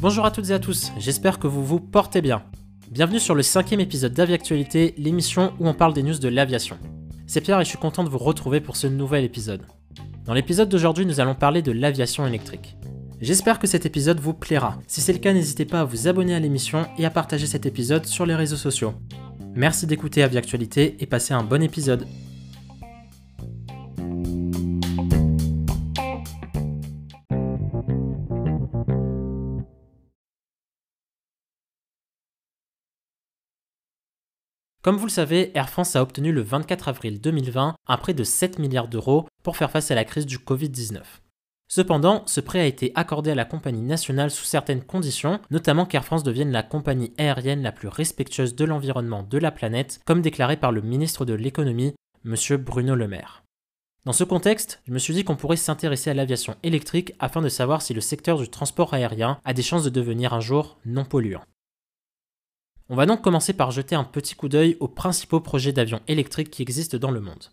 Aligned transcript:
Bonjour 0.00 0.24
à 0.24 0.30
toutes 0.30 0.48
et 0.50 0.54
à 0.54 0.58
tous, 0.58 0.92
j'espère 0.98 1.38
que 1.38 1.46
vous 1.46 1.64
vous 1.64 1.78
portez 1.78 2.22
bien. 2.22 2.42
Bienvenue 2.90 3.20
sur 3.20 3.34
le 3.34 3.42
cinquième 3.42 3.80
épisode 3.80 4.14
d'Aviactualité, 4.14 4.94
l'émission 4.96 5.52
où 5.60 5.68
on 5.68 5.74
parle 5.74 5.92
des 5.92 6.02
news 6.02 6.18
de 6.18 6.28
l'aviation. 6.28 6.78
C'est 7.26 7.40
Pierre 7.40 7.60
et 7.60 7.64
je 7.64 7.68
suis 7.68 7.78
content 7.78 8.02
de 8.02 8.08
vous 8.08 8.18
retrouver 8.18 8.60
pour 8.60 8.76
ce 8.76 8.86
nouvel 8.86 9.24
épisode. 9.24 9.62
Dans 10.24 10.32
l'épisode 10.32 10.68
d'aujourd'hui, 10.68 11.06
nous 11.06 11.20
allons 11.20 11.34
parler 11.34 11.60
de 11.60 11.70
l'aviation 11.70 12.26
électrique. 12.26 12.76
J'espère 13.20 13.58
que 13.58 13.66
cet 13.66 13.84
épisode 13.84 14.18
vous 14.18 14.32
plaira. 14.32 14.78
Si 14.86 15.02
c'est 15.02 15.12
le 15.12 15.18
cas, 15.18 15.34
n'hésitez 15.34 15.66
pas 15.66 15.80
à 15.80 15.84
vous 15.84 16.08
abonner 16.08 16.34
à 16.34 16.40
l'émission 16.40 16.86
et 16.96 17.04
à 17.04 17.10
partager 17.10 17.46
cet 17.46 17.66
épisode 17.66 18.06
sur 18.06 18.24
les 18.24 18.34
réseaux 18.34 18.56
sociaux. 18.56 18.94
Merci 19.54 19.86
d'écouter 19.86 20.22
Aviactualité 20.22 20.96
et 21.00 21.06
passez 21.06 21.34
un 21.34 21.42
bon 21.42 21.62
épisode. 21.62 22.06
Comme 34.90 34.98
vous 34.98 35.06
le 35.06 35.10
savez, 35.12 35.52
Air 35.54 35.70
France 35.70 35.94
a 35.94 36.02
obtenu 36.02 36.32
le 36.32 36.40
24 36.40 36.88
avril 36.88 37.20
2020 37.20 37.76
un 37.86 37.96
prêt 37.96 38.12
de 38.12 38.24
7 38.24 38.58
milliards 38.58 38.88
d'euros 38.88 39.28
pour 39.44 39.56
faire 39.56 39.70
face 39.70 39.92
à 39.92 39.94
la 39.94 40.04
crise 40.04 40.26
du 40.26 40.38
Covid-19. 40.38 40.98
Cependant, 41.68 42.24
ce 42.26 42.40
prêt 42.40 42.58
a 42.58 42.66
été 42.66 42.90
accordé 42.96 43.30
à 43.30 43.36
la 43.36 43.44
compagnie 43.44 43.82
nationale 43.82 44.32
sous 44.32 44.42
certaines 44.42 44.82
conditions, 44.82 45.38
notamment 45.52 45.86
qu'Air 45.86 46.04
France 46.04 46.24
devienne 46.24 46.50
la 46.50 46.64
compagnie 46.64 47.12
aérienne 47.18 47.62
la 47.62 47.70
plus 47.70 47.86
respectueuse 47.86 48.56
de 48.56 48.64
l'environnement 48.64 49.22
de 49.22 49.38
la 49.38 49.52
planète, 49.52 50.00
comme 50.06 50.22
déclaré 50.22 50.56
par 50.56 50.72
le 50.72 50.80
ministre 50.80 51.24
de 51.24 51.34
l'économie, 51.34 51.94
M. 52.24 52.34
Bruno 52.56 52.96
Le 52.96 53.06
Maire. 53.06 53.44
Dans 54.06 54.12
ce 54.12 54.24
contexte, 54.24 54.82
je 54.88 54.92
me 54.92 54.98
suis 54.98 55.14
dit 55.14 55.22
qu'on 55.22 55.36
pourrait 55.36 55.56
s'intéresser 55.56 56.10
à 56.10 56.14
l'aviation 56.14 56.56
électrique 56.64 57.14
afin 57.20 57.42
de 57.42 57.48
savoir 57.48 57.80
si 57.80 57.94
le 57.94 58.00
secteur 58.00 58.38
du 58.38 58.48
transport 58.48 58.92
aérien 58.92 59.38
a 59.44 59.52
des 59.52 59.62
chances 59.62 59.84
de 59.84 59.90
devenir 59.90 60.34
un 60.34 60.40
jour 60.40 60.78
non 60.84 61.04
polluant. 61.04 61.44
On 62.92 62.96
va 62.96 63.06
donc 63.06 63.22
commencer 63.22 63.52
par 63.52 63.70
jeter 63.70 63.94
un 63.94 64.02
petit 64.02 64.34
coup 64.34 64.48
d'œil 64.48 64.76
aux 64.80 64.88
principaux 64.88 65.38
projets 65.38 65.72
d'avions 65.72 66.00
électriques 66.08 66.50
qui 66.50 66.62
existent 66.62 66.98
dans 66.98 67.12
le 67.12 67.20
monde. 67.20 67.44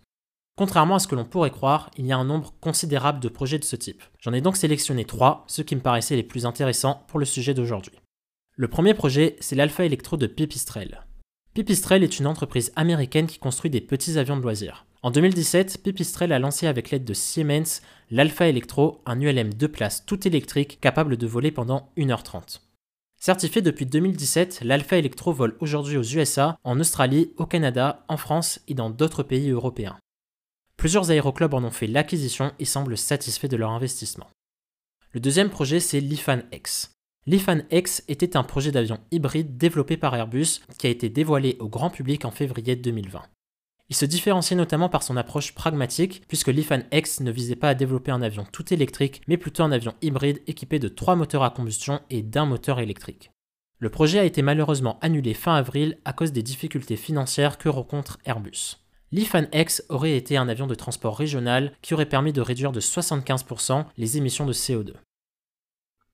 Contrairement 0.58 0.96
à 0.96 1.00
ce 1.00 1.08
que 1.08 1.14
l'on 1.14 1.26
pourrait 1.26 1.52
croire, 1.52 1.92
il 1.96 2.08
y 2.08 2.12
a 2.12 2.18
un 2.18 2.26
nombre 2.26 2.56
considérable 2.60 3.20
de 3.20 3.30
projets 3.30 3.60
de 3.60 3.64
ce 3.64 3.76
type. 3.76 4.02
J'en 4.20 4.34
ai 4.34 4.42
donc 4.42 4.58
sélectionné 4.58 5.06
trois, 5.06 5.46
ceux 5.46 5.62
qui 5.62 5.76
me 5.76 5.82
paraissaient 5.82 6.16
les 6.16 6.24
plus 6.24 6.48
intéressants 6.48 7.06
pour 7.08 7.20
le 7.20 7.26
sujet 7.26 7.54
d'aujourd'hui. 7.54 7.94
Le 8.56 8.68
premier 8.68 8.96
projet, 8.96 9.36
c'est 9.40 9.56
l'Alpha 9.56 9.86
Electro 9.86 10.18
de 10.18 10.26
Pipistrel. 10.26 11.06
Pipistrel 11.54 12.02
est 12.02 12.18
une 12.18 12.26
entreprise 12.26 12.72
américaine 12.76 13.28
qui 13.28 13.38
construit 13.38 13.70
des 13.70 13.80
petits 13.80 14.18
avions 14.18 14.38
de 14.38 14.42
loisirs. 14.42 14.88
En 15.04 15.12
2017, 15.12 15.84
Pipistrel 15.84 16.34
a 16.34 16.40
lancé 16.40 16.66
avec 16.66 16.90
l'aide 16.90 17.06
de 17.06 17.14
Siemens 17.14 17.82
l'Alpha 18.10 18.48
Electro, 18.48 19.04
un 19.06 19.22
ULM 19.22 19.54
de 19.54 19.68
places 19.68 20.04
tout 20.04 20.28
électrique 20.28 20.80
capable 20.82 21.16
de 21.16 21.28
voler 21.28 21.52
pendant 21.52 21.92
1h30. 21.96 22.62
Certifié 23.28 23.62
depuis 23.62 23.86
2017, 23.86 24.62
l'Alpha 24.64 24.96
Electro 24.98 25.34
vole 25.34 25.58
aujourd'hui 25.60 25.98
aux 25.98 26.02
USA, 26.02 26.58
en 26.64 26.80
Australie, 26.80 27.34
au 27.36 27.46
Canada, 27.46 28.06
en 28.08 28.16
France 28.16 28.62
et 28.70 28.74
dans 28.74 28.90
d'autres 28.90 29.22
pays 29.22 29.50
européens. 29.50 29.98
Plusieurs 30.78 31.12
aéroclubs 31.12 31.54
en 31.54 31.66
ont 31.66 31.70
fait 31.70 31.88
l'acquisition 31.88 32.54
et 32.58 32.64
semblent 32.64 32.98
satisfaits 32.98 33.50
de 33.50 33.58
leur 33.58 33.72
investissement. 33.72 34.30
Le 35.12 35.20
deuxième 35.20 35.50
projet, 35.50 35.82
c'est 35.82 36.00
l'IFAN 36.00 36.40
X. 36.54 36.92
L'IFAN 37.26 37.58
X 37.70 38.02
était 38.08 38.38
un 38.38 38.44
projet 38.44 38.72
d'avion 38.72 38.98
hybride 39.12 39.58
développé 39.58 39.98
par 39.98 40.16
Airbus 40.16 40.62
qui 40.78 40.88
a 40.88 40.90
été 40.90 41.10
dévoilé 41.10 41.58
au 41.60 41.68
grand 41.68 41.90
public 41.90 42.24
en 42.24 42.32
février 42.32 42.78
2020. 42.78 43.24
Il 43.90 43.96
se 43.96 44.06
différenciait 44.06 44.58
notamment 44.58 44.90
par 44.90 45.02
son 45.02 45.16
approche 45.16 45.54
pragmatique, 45.54 46.24
puisque 46.28 46.50
l'IFAN 46.50 46.82
X 46.92 47.22
ne 47.22 47.32
visait 47.32 47.56
pas 47.56 47.70
à 47.70 47.74
développer 47.74 48.12
un 48.12 48.22
avion 48.22 48.46
tout 48.52 48.74
électrique, 48.74 49.22
mais 49.28 49.38
plutôt 49.38 49.64
un 49.64 49.72
avion 49.72 49.94
hybride 50.02 50.42
équipé 50.46 50.78
de 50.78 50.90
trois 50.90 51.16
moteurs 51.16 51.44
à 51.44 51.52
combustion 51.52 52.02
et 52.10 52.22
d'un 52.22 52.46
moteur 52.46 52.80
électrique. 52.80 53.32
Le 53.80 53.90
projet 53.90 54.20
a 54.20 54.26
été 54.26 54.42
malheureusement 54.42 54.98
annulé 55.02 55.34
fin 55.34 55.56
avril 55.56 56.00
à 56.04 56.12
cause 56.12 56.34
des 56.34 56.44
difficultés 56.44 56.98
financières 56.98 57.58
que 57.58 57.70
rencontre 57.70 58.18
Airbus. 58.26 58.78
L'IFAN 59.14 59.46
X 59.54 59.84
aurait 59.88 60.18
été 60.18 60.36
un 60.36 60.50
avion 60.50 60.68
de 60.68 60.76
transport 60.76 61.16
régional 61.16 61.72
qui 61.82 61.94
aurait 61.94 62.08
permis 62.08 62.34
de 62.34 62.42
réduire 62.42 62.74
de 62.74 62.82
75% 62.82 63.86
les 63.98 64.18
émissions 64.18 64.46
de 64.46 64.52
CO2. 64.52 64.96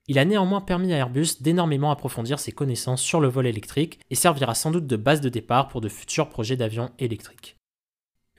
Il 0.07 0.19
a 0.19 0.25
néanmoins 0.25 0.61
permis 0.61 0.93
à 0.93 0.97
Airbus 0.97 1.41
d'énormément 1.41 1.89
approfondir 1.89 2.37
ses 2.37 2.51
connaissances 2.51 3.01
sur 3.01 3.19
le 3.19 3.29
vol 3.29 3.47
électrique 3.47 3.99
et 4.11 4.15
servira 4.15 4.53
sans 4.53 4.69
doute 4.69 4.85
de 4.85 4.97
base 4.97 5.21
de 5.21 5.29
départ 5.29 5.69
pour 5.69 5.81
de 5.81 5.89
futurs 5.89 6.29
projets 6.29 6.57
d'avions 6.57 6.91
électriques. 6.99 7.57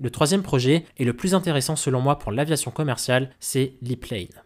Le 0.00 0.10
troisième 0.10 0.42
projet, 0.42 0.84
et 0.96 1.04
le 1.04 1.14
plus 1.14 1.34
intéressant 1.34 1.76
selon 1.76 2.00
moi 2.00 2.18
pour 2.18 2.32
l'aviation 2.32 2.70
commerciale, 2.70 3.30
c'est 3.38 3.74
l'e-plane. 3.82 4.42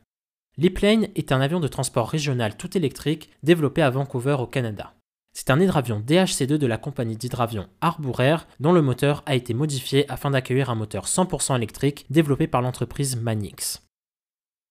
L'e-plane 0.59 1.09
est 1.15 1.33
un 1.33 1.41
avion 1.41 1.61
de 1.61 1.69
transport 1.69 2.09
régional 2.09 2.57
tout 2.57 2.77
électrique 2.77 3.31
développé 3.43 3.81
à 3.81 3.91
Vancouver 3.91 4.37
au 4.41 4.47
Canada. 4.47 4.95
C'est 5.33 5.51
un 5.51 5.61
hydravion 5.61 6.01
DHC2 6.01 6.57
de 6.57 6.67
la 6.67 6.79
compagnie 6.79 7.17
d'hydravion 7.17 7.69
Harbour 7.81 8.21
Air 8.21 8.49
dont 8.59 8.73
le 8.73 8.83
moteur 8.83 9.23
a 9.25 9.37
été 9.37 9.55
modifié 9.55 10.11
afin 10.11 10.31
d'accueillir 10.33 10.69
un 10.69 10.75
moteur 10.75 11.07
100% 11.07 11.55
électrique 11.57 12.07
développé 12.11 12.49
par 12.49 12.61
l'entreprise 12.61 13.17
Manix. 13.17 13.83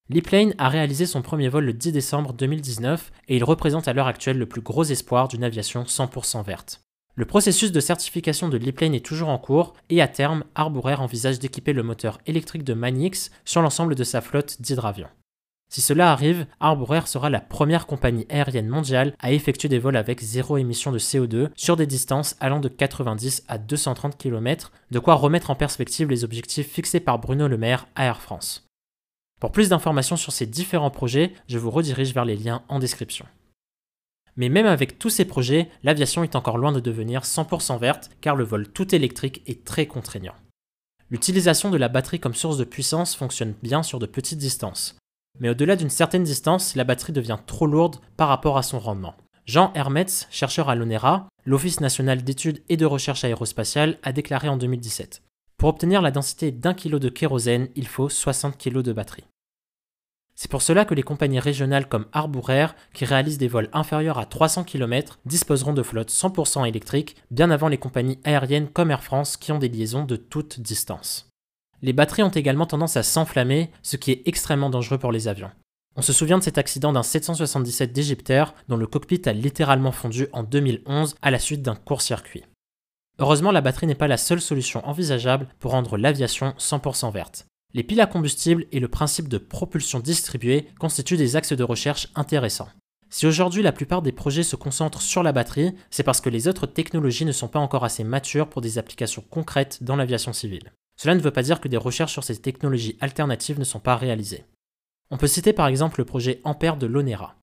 L'e-plane 0.09 0.53
a 0.57 0.69
réalisé 0.69 1.05
son 1.05 1.21
premier 1.21 1.49
vol 1.49 1.65
le 1.65 1.73
10 1.73 1.91
décembre 1.91 2.33
2019 2.33 3.11
et 3.29 3.37
il 3.37 3.43
représente 3.43 3.87
à 3.87 3.93
l'heure 3.93 4.07
actuelle 4.07 4.37
le 4.37 4.45
plus 4.45 4.61
gros 4.61 4.83
espoir 4.83 5.27
d'une 5.27 5.43
aviation 5.43 5.83
100% 5.83 6.43
verte. 6.43 6.81
Le 7.17 7.25
processus 7.25 7.71
de 7.71 7.79
certification 7.79 8.47
de 8.47 8.59
l'e-plane 8.59 8.93
est 8.93 9.03
toujours 9.03 9.29
en 9.29 9.39
cours 9.39 9.73
et 9.89 10.03
à 10.03 10.07
terme, 10.07 10.43
Harbour 10.53 10.91
Air 10.91 11.01
envisage 11.01 11.39
d'équiper 11.39 11.73
le 11.73 11.81
moteur 11.81 12.19
électrique 12.27 12.63
de 12.63 12.75
Manix 12.75 13.31
sur 13.43 13.63
l'ensemble 13.63 13.95
de 13.95 14.03
sa 14.03 14.21
flotte 14.21 14.61
d'hydravions. 14.61 15.09
Si 15.67 15.81
cela 15.81 16.11
arrive, 16.11 16.45
Harbour 16.59 16.93
Air 16.93 17.07
sera 17.07 17.31
la 17.31 17.41
première 17.41 17.87
compagnie 17.87 18.27
aérienne 18.29 18.67
mondiale 18.67 19.15
à 19.19 19.31
effectuer 19.31 19.67
des 19.67 19.79
vols 19.79 19.97
avec 19.97 20.21
zéro 20.21 20.57
émission 20.57 20.91
de 20.91 20.99
CO2 20.99 21.49
sur 21.55 21.75
des 21.75 21.87
distances 21.87 22.35
allant 22.39 22.59
de 22.59 22.69
90 22.69 23.45
à 23.47 23.57
230 23.57 24.15
km, 24.15 24.71
de 24.91 24.99
quoi 24.99 25.15
remettre 25.15 25.49
en 25.49 25.55
perspective 25.55 26.11
les 26.11 26.23
objectifs 26.23 26.71
fixés 26.71 26.99
par 26.99 27.17
Bruno 27.17 27.47
Le 27.47 27.57
Maire 27.57 27.87
à 27.95 28.05
Air 28.05 28.21
France. 28.21 28.69
Pour 29.41 29.51
plus 29.51 29.69
d'informations 29.69 30.17
sur 30.17 30.33
ces 30.33 30.45
différents 30.45 30.91
projets, 30.91 31.33
je 31.47 31.57
vous 31.57 31.71
redirige 31.71 32.13
vers 32.13 32.25
les 32.25 32.35
liens 32.35 32.61
en 32.69 32.77
description. 32.77 33.25
Mais 34.37 34.49
même 34.49 34.67
avec 34.67 34.99
tous 34.99 35.09
ces 35.09 35.25
projets, 35.25 35.69
l'aviation 35.83 36.23
est 36.23 36.35
encore 36.35 36.57
loin 36.57 36.71
de 36.71 36.79
devenir 36.79 37.23
100% 37.23 37.79
verte 37.79 38.11
car 38.21 38.35
le 38.35 38.43
vol 38.43 38.67
tout 38.69 38.95
électrique 38.95 39.41
est 39.47 39.65
très 39.65 39.87
contraignant. 39.87 40.35
L'utilisation 41.09 41.71
de 41.71 41.77
la 41.77 41.89
batterie 41.89 42.19
comme 42.19 42.35
source 42.35 42.57
de 42.57 42.63
puissance 42.63 43.15
fonctionne 43.15 43.55
bien 43.63 43.81
sur 43.81 43.97
de 43.97 44.05
petites 44.05 44.39
distances. 44.39 44.97
Mais 45.39 45.49
au-delà 45.49 45.75
d'une 45.75 45.89
certaine 45.89 46.23
distance, 46.23 46.75
la 46.75 46.83
batterie 46.83 47.13
devient 47.13 47.37
trop 47.45 47.65
lourde 47.65 47.97
par 48.15 48.27
rapport 48.27 48.57
à 48.57 48.63
son 48.63 48.79
rendement. 48.79 49.15
Jean 49.45 49.71
Hermetz, 49.73 50.27
chercheur 50.29 50.69
à 50.69 50.75
l'ONERA, 50.75 51.29
l'Office 51.45 51.79
national 51.79 52.23
d'études 52.23 52.61
et 52.67 52.75
de 52.75 52.85
recherche 52.85 53.23
aérospatiale, 53.23 53.97
a 54.03 54.11
déclaré 54.11 54.49
en 54.49 54.57
2017 54.57 55.23
Pour 55.57 55.69
obtenir 55.69 56.01
la 56.01 56.11
densité 56.11 56.51
d'un 56.51 56.73
kilo 56.73 56.99
de 56.99 57.09
kérosène, 57.09 57.69
il 57.75 57.87
faut 57.87 58.09
60 58.09 58.57
kg 58.57 58.81
de 58.81 58.91
batterie. 58.91 59.23
C'est 60.39 60.51
pour 60.51 60.61
cela 60.61 60.85
que 60.85 60.93
les 60.93 61.01
compagnies 61.01 61.39
régionales 61.39 61.89
comme 61.89 62.05
Harbour 62.13 62.51
Air, 62.51 62.75
qui 62.93 63.05
réalisent 63.05 63.39
des 63.39 63.47
vols 63.47 63.71
inférieurs 63.73 64.19
à 64.19 64.27
300 64.27 64.65
km, 64.65 65.17
disposeront 65.25 65.73
de 65.73 65.81
flottes 65.81 66.11
100% 66.11 66.67
électriques, 66.67 67.15
bien 67.31 67.49
avant 67.49 67.69
les 67.69 67.79
compagnies 67.79 68.19
aériennes 68.23 68.69
comme 68.69 68.91
Air 68.91 69.03
France 69.03 69.35
qui 69.35 69.51
ont 69.51 69.57
des 69.57 69.67
liaisons 69.67 70.05
de 70.05 70.15
toute 70.15 70.59
distance. 70.59 71.31
Les 71.81 71.91
batteries 71.91 72.21
ont 72.21 72.29
également 72.29 72.67
tendance 72.67 72.97
à 72.97 73.03
s'enflammer, 73.03 73.71
ce 73.81 73.97
qui 73.97 74.11
est 74.11 74.21
extrêmement 74.27 74.69
dangereux 74.69 74.99
pour 74.99 75.11
les 75.11 75.27
avions. 75.27 75.49
On 75.95 76.03
se 76.03 76.13
souvient 76.13 76.37
de 76.37 76.43
cet 76.43 76.59
accident 76.59 76.93
d'un 76.93 77.01
777 77.01 77.91
d'Egyptair 77.91 78.53
dont 78.67 78.77
le 78.77 78.85
cockpit 78.85 79.23
a 79.25 79.33
littéralement 79.33 79.91
fondu 79.91 80.27
en 80.33 80.43
2011 80.43 81.15
à 81.23 81.31
la 81.31 81.39
suite 81.39 81.63
d'un 81.63 81.73
court-circuit. 81.73 82.43
Heureusement, 83.17 83.51
la 83.51 83.61
batterie 83.61 83.87
n'est 83.87 83.95
pas 83.95 84.07
la 84.07 84.17
seule 84.17 84.41
solution 84.41 84.87
envisageable 84.87 85.47
pour 85.57 85.71
rendre 85.71 85.97
l'aviation 85.97 86.53
100% 86.59 87.11
verte. 87.11 87.47
Les 87.73 87.83
piles 87.83 88.01
à 88.01 88.07
combustible 88.07 88.65
et 88.71 88.79
le 88.79 88.87
principe 88.87 89.27
de 89.27 89.37
propulsion 89.37 89.99
distribuée 89.99 90.67
constituent 90.79 91.17
des 91.17 91.35
axes 91.35 91.53
de 91.53 91.63
recherche 91.63 92.07
intéressants. 92.15 92.69
Si 93.09 93.25
aujourd'hui 93.25 93.63
la 93.63 93.71
plupart 93.71 94.01
des 94.01 94.11
projets 94.11 94.43
se 94.43 94.55
concentrent 94.55 95.01
sur 95.01 95.23
la 95.23 95.31
batterie, 95.31 95.73
c'est 95.89 96.03
parce 96.03 96.21
que 96.21 96.29
les 96.29 96.47
autres 96.47 96.65
technologies 96.65 97.25
ne 97.25 97.31
sont 97.31 97.47
pas 97.47 97.59
encore 97.59 97.85
assez 97.85 98.03
matures 98.03 98.49
pour 98.49 98.61
des 98.61 98.77
applications 98.77 99.23
concrètes 99.29 99.83
dans 99.83 99.95
l'aviation 99.95 100.33
civile. 100.33 100.73
Cela 100.97 101.15
ne 101.15 101.21
veut 101.21 101.31
pas 101.31 101.43
dire 101.43 101.61
que 101.61 101.67
des 101.67 101.77
recherches 101.77 102.11
sur 102.11 102.23
ces 102.23 102.37
technologies 102.37 102.97
alternatives 102.99 103.59
ne 103.59 103.63
sont 103.63 103.79
pas 103.79 103.95
réalisées. 103.95 104.45
On 105.11 105.17
peut 105.17 105.27
citer 105.27 105.53
par 105.53 105.67
exemple 105.67 105.99
le 105.99 106.05
projet 106.05 106.41
Ampère 106.43 106.77
de 106.77 106.87
l'ONERA. 106.87 107.35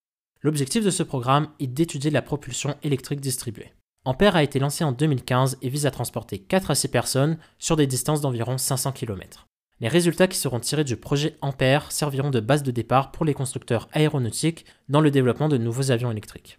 L'objectif 0.43 0.85
de 0.85 0.91
ce 0.91 1.03
programme 1.03 1.49
est 1.61 1.67
d'étudier 1.67 2.11
la 2.11 2.21
propulsion 2.21 2.77
électrique 2.83 3.21
distribuée. 3.21 3.73
Ampère 4.05 4.37
a 4.37 4.43
été 4.43 4.59
lancé 4.59 4.85
en 4.85 4.93
2015 4.93 5.59
et 5.63 5.71
vise 5.71 5.87
à 5.87 5.91
transporter 5.91 6.39
4 6.39 6.73
à 6.73 6.75
6 6.75 6.89
personnes 6.89 7.39
sur 7.59 7.77
des 7.77 7.87
distances 7.87 8.21
d'environ 8.21 8.59
500 8.59 8.93
km. 8.93 9.47
Les 9.81 9.89
résultats 9.89 10.29
qui 10.29 10.39
seront 10.39 10.61
tirés 10.61 10.85
du 10.85 10.97
projet 10.97 11.37
Ampère 11.41 11.91
serviront 11.91 12.31
de 12.31 12.41
base 12.41 12.63
de 12.63 12.71
départ 12.71 13.11
pour 13.11 13.25
les 13.25 13.35
constructeurs 13.35 13.89
aéronautiques 13.93 14.65
dans 14.89 15.01
le 15.01 15.11
développement 15.11 15.49
de 15.49 15.59
nouveaux 15.59 15.91
avions 15.91 16.11
électriques. 16.11 16.59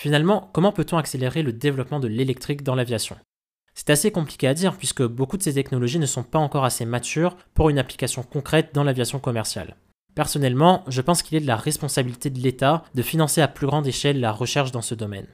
Finalement, 0.00 0.50
comment 0.52 0.72
peut-on 0.72 0.96
accélérer 0.96 1.42
le 1.42 1.52
développement 1.52 2.00
de 2.00 2.08
l'électrique 2.08 2.62
dans 2.62 2.74
l'aviation? 2.74 3.16
C'est 3.74 3.90
assez 3.90 4.10
compliqué 4.10 4.46
à 4.46 4.54
dire 4.54 4.76
puisque 4.76 5.02
beaucoup 5.02 5.36
de 5.36 5.42
ces 5.42 5.54
technologies 5.54 5.98
ne 5.98 6.06
sont 6.06 6.22
pas 6.22 6.38
encore 6.38 6.64
assez 6.64 6.86
matures 6.86 7.36
pour 7.54 7.70
une 7.70 7.78
application 7.78 8.22
concrète 8.22 8.74
dans 8.74 8.84
l'aviation 8.84 9.18
commerciale. 9.18 9.76
Personnellement, 10.14 10.84
je 10.86 11.00
pense 11.00 11.22
qu'il 11.22 11.36
est 11.36 11.40
de 11.40 11.46
la 11.46 11.56
responsabilité 11.56 12.30
de 12.30 12.38
l'État 12.38 12.84
de 12.94 13.02
financer 13.02 13.42
à 13.42 13.48
plus 13.48 13.66
grande 13.66 13.86
échelle 13.86 14.20
la 14.20 14.32
recherche 14.32 14.70
dans 14.70 14.82
ce 14.82 14.94
domaine. 14.94 15.26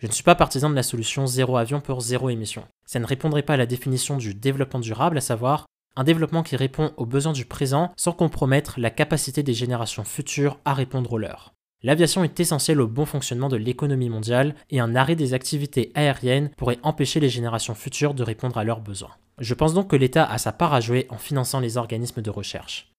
Je 0.00 0.06
ne 0.06 0.12
suis 0.12 0.22
pas 0.22 0.36
partisan 0.36 0.70
de 0.70 0.74
la 0.74 0.84
solution 0.84 1.26
zéro 1.26 1.56
avion 1.56 1.80
pour 1.80 2.00
zéro 2.00 2.30
émission. 2.30 2.64
Ça 2.86 3.00
ne 3.00 3.06
répondrait 3.06 3.42
pas 3.42 3.54
à 3.54 3.58
la 3.58 3.66
définition 3.66 4.16
du 4.16 4.34
développement 4.34 4.80
durable, 4.80 5.18
à 5.18 5.20
savoir 5.20 5.66
un 5.96 6.04
développement 6.04 6.42
qui 6.42 6.56
répond 6.56 6.92
aux 6.96 7.06
besoins 7.06 7.32
du 7.32 7.44
présent 7.44 7.92
sans 7.96 8.12
compromettre 8.12 8.78
la 8.78 8.90
capacité 8.90 9.42
des 9.42 9.54
générations 9.54 10.04
futures 10.04 10.58
à 10.64 10.74
répondre 10.74 11.12
aux 11.12 11.18
leurs. 11.18 11.54
L'aviation 11.82 12.22
est 12.24 12.38
essentielle 12.38 12.80
au 12.80 12.86
bon 12.86 13.06
fonctionnement 13.06 13.48
de 13.48 13.56
l'économie 13.56 14.10
mondiale 14.10 14.54
et 14.68 14.80
un 14.80 14.94
arrêt 14.94 15.16
des 15.16 15.32
activités 15.32 15.92
aériennes 15.94 16.50
pourrait 16.56 16.78
empêcher 16.82 17.20
les 17.20 17.30
générations 17.30 17.74
futures 17.74 18.12
de 18.12 18.22
répondre 18.22 18.58
à 18.58 18.64
leurs 18.64 18.82
besoins. 18.82 19.16
Je 19.38 19.54
pense 19.54 19.72
donc 19.72 19.88
que 19.88 19.96
l'État 19.96 20.24
a 20.24 20.36
sa 20.36 20.52
part 20.52 20.74
à 20.74 20.80
jouer 20.80 21.06
en 21.08 21.16
finançant 21.16 21.60
les 21.60 21.78
organismes 21.78 22.20
de 22.20 22.28
recherche. 22.28 22.89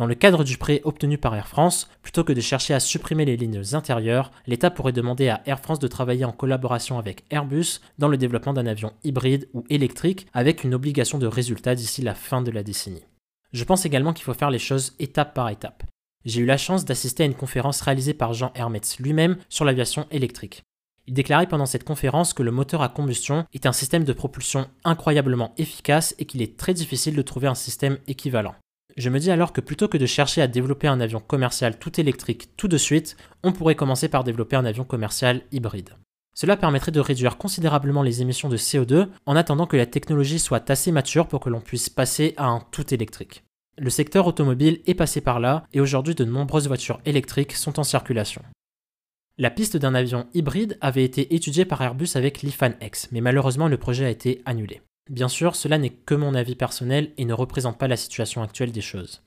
Dans 0.00 0.06
le 0.06 0.14
cadre 0.14 0.44
du 0.44 0.56
prêt 0.56 0.80
obtenu 0.84 1.18
par 1.18 1.36
Air 1.36 1.46
France, 1.46 1.86
plutôt 2.00 2.24
que 2.24 2.32
de 2.32 2.40
chercher 2.40 2.72
à 2.72 2.80
supprimer 2.80 3.26
les 3.26 3.36
lignes 3.36 3.62
intérieures, 3.74 4.32
l'État 4.46 4.70
pourrait 4.70 4.92
demander 4.92 5.28
à 5.28 5.42
Air 5.44 5.60
France 5.60 5.78
de 5.78 5.88
travailler 5.88 6.24
en 6.24 6.32
collaboration 6.32 6.98
avec 6.98 7.22
Airbus 7.28 7.82
dans 7.98 8.08
le 8.08 8.16
développement 8.16 8.54
d'un 8.54 8.64
avion 8.64 8.94
hybride 9.04 9.50
ou 9.52 9.62
électrique 9.68 10.26
avec 10.32 10.64
une 10.64 10.72
obligation 10.72 11.18
de 11.18 11.26
résultat 11.26 11.74
d'ici 11.74 12.00
la 12.00 12.14
fin 12.14 12.40
de 12.40 12.50
la 12.50 12.62
décennie. 12.62 13.04
Je 13.52 13.62
pense 13.62 13.84
également 13.84 14.14
qu'il 14.14 14.24
faut 14.24 14.32
faire 14.32 14.48
les 14.48 14.58
choses 14.58 14.94
étape 15.00 15.34
par 15.34 15.50
étape. 15.50 15.82
J'ai 16.24 16.40
eu 16.40 16.46
la 16.46 16.56
chance 16.56 16.86
d'assister 16.86 17.24
à 17.24 17.26
une 17.26 17.34
conférence 17.34 17.82
réalisée 17.82 18.14
par 18.14 18.32
Jean 18.32 18.52
Hermetz 18.54 19.00
lui-même 19.00 19.36
sur 19.50 19.66
l'aviation 19.66 20.06
électrique. 20.10 20.62
Il 21.08 21.12
déclarait 21.12 21.46
pendant 21.46 21.66
cette 21.66 21.84
conférence 21.84 22.32
que 22.32 22.42
le 22.42 22.52
moteur 22.52 22.80
à 22.80 22.88
combustion 22.88 23.44
est 23.52 23.66
un 23.66 23.72
système 23.72 24.04
de 24.04 24.14
propulsion 24.14 24.66
incroyablement 24.82 25.52
efficace 25.58 26.14
et 26.18 26.24
qu'il 26.24 26.40
est 26.40 26.56
très 26.56 26.72
difficile 26.72 27.16
de 27.16 27.22
trouver 27.22 27.48
un 27.48 27.54
système 27.54 27.98
équivalent. 28.06 28.54
Je 29.00 29.08
me 29.08 29.18
dis 29.18 29.30
alors 29.30 29.54
que 29.54 29.62
plutôt 29.62 29.88
que 29.88 29.96
de 29.96 30.04
chercher 30.04 30.42
à 30.42 30.46
développer 30.46 30.86
un 30.86 31.00
avion 31.00 31.20
commercial 31.20 31.78
tout 31.78 31.98
électrique 31.98 32.54
tout 32.58 32.68
de 32.68 32.76
suite, 32.76 33.16
on 33.42 33.50
pourrait 33.50 33.74
commencer 33.74 34.10
par 34.10 34.24
développer 34.24 34.56
un 34.56 34.66
avion 34.66 34.84
commercial 34.84 35.40
hybride. 35.52 35.94
Cela 36.34 36.58
permettrait 36.58 36.92
de 36.92 37.00
réduire 37.00 37.38
considérablement 37.38 38.02
les 38.02 38.20
émissions 38.20 38.50
de 38.50 38.58
CO2 38.58 39.08
en 39.24 39.36
attendant 39.36 39.64
que 39.64 39.78
la 39.78 39.86
technologie 39.86 40.38
soit 40.38 40.70
assez 40.70 40.92
mature 40.92 41.28
pour 41.28 41.40
que 41.40 41.48
l'on 41.48 41.62
puisse 41.62 41.88
passer 41.88 42.34
à 42.36 42.48
un 42.48 42.60
tout 42.72 42.92
électrique. 42.92 43.42
Le 43.78 43.88
secteur 43.88 44.26
automobile 44.26 44.82
est 44.86 44.92
passé 44.92 45.22
par 45.22 45.40
là 45.40 45.64
et 45.72 45.80
aujourd'hui 45.80 46.14
de 46.14 46.26
nombreuses 46.26 46.68
voitures 46.68 47.00
électriques 47.06 47.52
sont 47.52 47.80
en 47.80 47.84
circulation. 47.84 48.42
La 49.38 49.48
piste 49.48 49.78
d'un 49.78 49.94
avion 49.94 50.26
hybride 50.34 50.76
avait 50.82 51.04
été 51.04 51.34
étudiée 51.34 51.64
par 51.64 51.80
Airbus 51.80 52.10
avec 52.16 52.42
l'IFAN 52.42 52.72
X, 52.82 53.08
mais 53.12 53.22
malheureusement 53.22 53.68
le 53.68 53.78
projet 53.78 54.04
a 54.04 54.10
été 54.10 54.42
annulé. 54.44 54.82
Bien 55.10 55.28
sûr, 55.28 55.56
cela 55.56 55.76
n'est 55.76 55.90
que 55.90 56.14
mon 56.14 56.34
avis 56.34 56.54
personnel 56.54 57.12
et 57.16 57.24
ne 57.24 57.34
représente 57.34 57.78
pas 57.78 57.88
la 57.88 57.96
situation 57.96 58.42
actuelle 58.42 58.70
des 58.70 58.80
choses. 58.80 59.22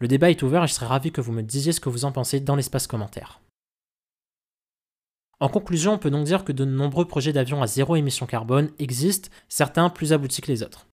Le 0.00 0.08
débat 0.08 0.30
est 0.30 0.42
ouvert 0.42 0.64
et 0.64 0.66
je 0.66 0.74
serais 0.74 0.86
ravi 0.86 1.12
que 1.12 1.20
vous 1.20 1.30
me 1.30 1.44
disiez 1.44 1.70
ce 1.70 1.78
que 1.78 1.88
vous 1.88 2.04
en 2.04 2.10
pensez 2.10 2.40
dans 2.40 2.56
l'espace 2.56 2.88
commentaire. 2.88 3.40
En 5.38 5.48
conclusion, 5.48 5.92
on 5.92 5.98
peut 5.98 6.10
donc 6.10 6.24
dire 6.24 6.44
que 6.44 6.50
de 6.50 6.64
nombreux 6.64 7.06
projets 7.06 7.32
d'avions 7.32 7.62
à 7.62 7.68
zéro 7.68 7.94
émission 7.94 8.26
carbone 8.26 8.70
existent, 8.80 9.28
certains 9.48 9.90
plus 9.90 10.12
aboutis 10.12 10.40
que 10.40 10.50
les 10.50 10.64
autres. 10.64 10.88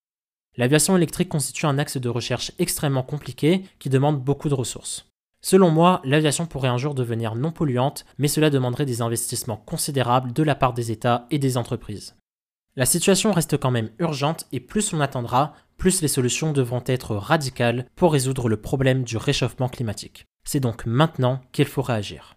L'aviation 0.57 0.95
électrique 0.95 1.29
constitue 1.29 1.65
un 1.65 1.79
axe 1.79 1.97
de 1.97 2.09
recherche 2.09 2.51
extrêmement 2.59 3.03
compliqué 3.03 3.63
qui 3.79 3.89
demande 3.89 4.23
beaucoup 4.23 4.49
de 4.49 4.53
ressources. 4.53 5.07
Selon 5.41 5.71
moi, 5.71 6.01
l'aviation 6.03 6.45
pourrait 6.45 6.67
un 6.67 6.77
jour 6.77 6.93
devenir 6.93 7.33
non 7.35 7.51
polluante, 7.51 8.05
mais 8.19 8.27
cela 8.27 8.51
demanderait 8.51 8.85
des 8.85 9.01
investissements 9.01 9.57
considérables 9.57 10.33
de 10.33 10.43
la 10.43 10.53
part 10.53 10.73
des 10.73 10.91
États 10.91 11.25
et 11.31 11.39
des 11.39 11.57
entreprises. 11.57 12.15
La 12.75 12.85
situation 12.85 13.31
reste 13.31 13.57
quand 13.57 13.71
même 13.71 13.89
urgente 13.99 14.45
et 14.51 14.59
plus 14.59 14.93
on 14.93 15.01
attendra, 15.01 15.53
plus 15.77 16.01
les 16.01 16.07
solutions 16.07 16.53
devront 16.53 16.83
être 16.85 17.15
radicales 17.15 17.85
pour 17.95 18.13
résoudre 18.13 18.47
le 18.47 18.57
problème 18.57 19.03
du 19.03 19.17
réchauffement 19.17 19.69
climatique. 19.69 20.27
C'est 20.43 20.59
donc 20.59 20.85
maintenant 20.85 21.41
qu'il 21.51 21.65
faut 21.65 21.81
réagir. 21.81 22.35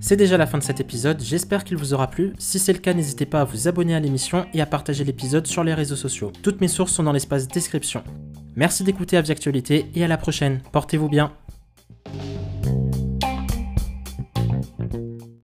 C'est 0.00 0.16
déjà 0.16 0.36
la 0.36 0.46
fin 0.46 0.58
de 0.58 0.62
cet 0.64 0.80
épisode, 0.80 1.20
j'espère 1.20 1.62
qu'il 1.62 1.76
vous 1.76 1.94
aura 1.94 2.08
plu. 2.08 2.32
Si 2.38 2.58
c'est 2.58 2.72
le 2.72 2.80
cas, 2.80 2.94
n'hésitez 2.94 3.26
pas 3.26 3.42
à 3.42 3.44
vous 3.44 3.68
abonner 3.68 3.94
à 3.94 4.00
l'émission 4.00 4.46
et 4.52 4.60
à 4.60 4.66
partager 4.66 5.04
l'épisode 5.04 5.46
sur 5.46 5.62
les 5.62 5.74
réseaux 5.74 5.94
sociaux. 5.94 6.32
Toutes 6.42 6.60
mes 6.60 6.68
sources 6.68 6.92
sont 6.92 7.04
dans 7.04 7.12
l'espace 7.12 7.46
description. 7.46 8.02
Merci 8.56 8.82
d'écouter 8.82 9.16
Actualité 9.16 9.90
et 9.94 10.04
à 10.04 10.08
la 10.08 10.16
prochaine. 10.16 10.62
Portez-vous 10.72 11.08
bien. 11.08 11.32